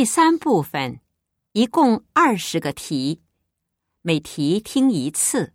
[0.00, 0.98] 第三部分，
[1.52, 3.20] 一共二十个题，
[4.00, 5.52] 每题听一次。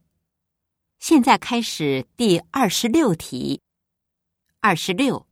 [1.00, 3.64] 现在开始第二十六题。
[4.60, 5.28] 二十六，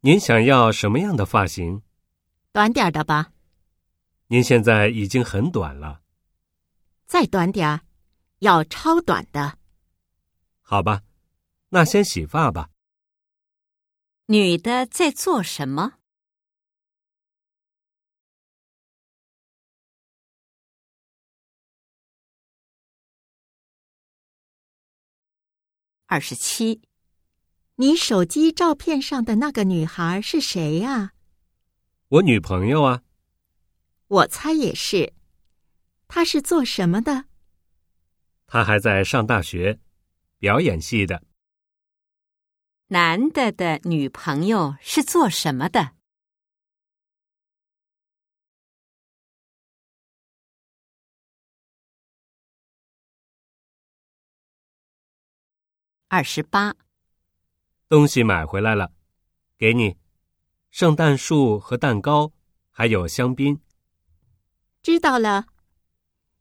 [0.00, 1.82] 您想要什么样的发型？
[2.50, 3.30] 短点儿的吧，
[4.26, 6.00] 您现在已经很短了，
[7.06, 7.82] 再短点儿，
[8.40, 9.58] 要超短的。
[10.62, 11.02] 好吧，
[11.68, 12.70] 那先洗发吧。
[14.26, 15.97] 女的在做什么？
[26.10, 26.80] 二十七，
[27.74, 31.12] 你手机照片上的那个女孩是谁呀、
[32.08, 33.02] 我女朋友啊，
[34.06, 35.12] 我猜也是。
[36.06, 37.26] 她是做什么的？
[38.46, 39.80] 她还在上大学，
[40.38, 41.22] 表演系的。
[42.86, 45.92] 男的的女朋友是做什么的？
[56.10, 56.74] 二十八，
[57.86, 58.92] 东西买回来了，
[59.58, 59.94] 给你，
[60.70, 62.32] 圣诞树和蛋糕，
[62.70, 63.60] 还有香槟。
[64.82, 65.44] 知道了。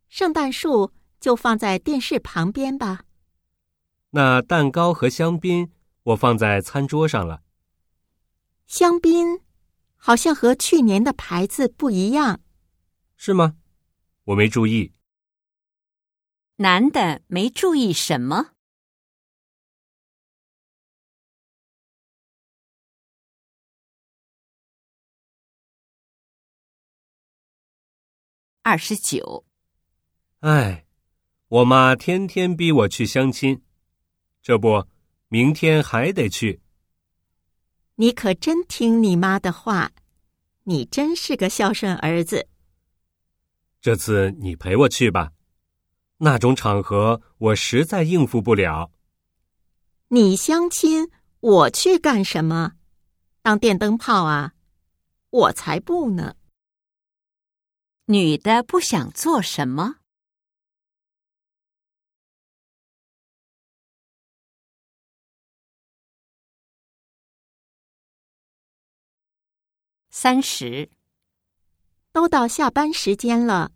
[0.08, 3.04] 圣诞树就放在电视旁边吧。
[4.12, 5.70] 那蛋糕和香槟
[6.04, 7.44] 我放在餐桌上了。
[8.68, 9.42] 香槟
[9.98, 12.40] 好像和去年的牌子不一样。
[13.18, 13.58] 是吗？
[14.24, 14.94] 我没注意。
[16.56, 18.52] 男的没注意什么？
[28.68, 29.46] 二十九，
[30.42, 30.86] 唉，
[31.48, 33.62] 我妈天天逼我去相亲，
[34.42, 34.86] 这不，
[35.30, 36.59] 明天还得去。
[37.96, 39.94] 你可真听你妈的话，
[40.66, 42.50] 你真是个孝顺儿子。
[43.80, 45.31] 这次你陪我去吧，
[46.18, 48.92] 那种场合我实在应付不了。
[50.09, 51.09] 你相亲，
[51.40, 52.74] 我去干什么？
[53.41, 54.56] 当电灯泡啊？
[55.30, 56.36] 我才不呢！
[58.09, 59.95] 女的不想做什么？
[70.09, 70.90] 三十，
[72.13, 73.73] 都到下班时间了，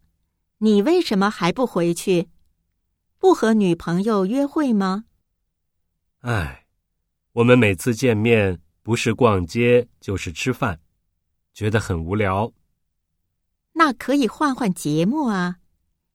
[0.59, 2.29] 你为什么还不回去？
[3.17, 5.03] 不和女朋友约会吗？
[6.19, 6.67] 唉，
[7.33, 10.79] 我们每次见面不是逛街就是吃饭，
[11.53, 12.53] 觉得很无聊。
[13.83, 15.55] 那可以换换节目啊，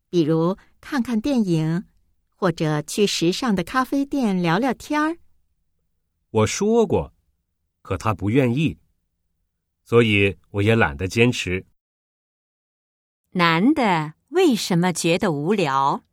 [0.09, 1.85] 比如看看电影，
[2.37, 5.19] 或者去时尚的咖啡店聊聊天儿。
[6.31, 7.13] 我说过，
[7.83, 8.79] 可他不愿意，
[9.83, 11.67] 所以我也懒得坚持。
[13.31, 16.05] 男的为什么觉得无聊？